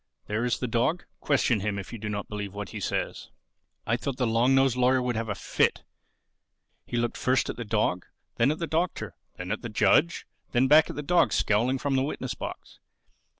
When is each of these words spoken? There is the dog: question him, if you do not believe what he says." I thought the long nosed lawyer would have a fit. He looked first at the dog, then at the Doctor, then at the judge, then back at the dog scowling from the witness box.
There 0.25 0.43
is 0.45 0.57
the 0.57 0.65
dog: 0.67 1.03
question 1.19 1.59
him, 1.59 1.77
if 1.77 1.93
you 1.93 1.99
do 1.99 2.09
not 2.09 2.27
believe 2.27 2.55
what 2.55 2.69
he 2.69 2.79
says." 2.79 3.29
I 3.85 3.97
thought 3.97 4.17
the 4.17 4.25
long 4.25 4.55
nosed 4.55 4.75
lawyer 4.75 4.99
would 4.99 5.15
have 5.15 5.29
a 5.29 5.35
fit. 5.35 5.83
He 6.87 6.97
looked 6.97 7.17
first 7.17 7.51
at 7.51 7.55
the 7.55 7.63
dog, 7.63 8.07
then 8.37 8.49
at 8.49 8.57
the 8.57 8.65
Doctor, 8.65 9.15
then 9.37 9.51
at 9.51 9.61
the 9.61 9.69
judge, 9.69 10.25
then 10.53 10.65
back 10.67 10.89
at 10.89 10.95
the 10.95 11.03
dog 11.03 11.31
scowling 11.33 11.77
from 11.77 11.95
the 11.95 12.01
witness 12.03 12.33
box. 12.33 12.79